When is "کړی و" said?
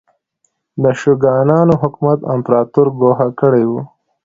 3.39-3.71